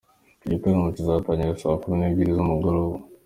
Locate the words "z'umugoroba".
2.37-2.95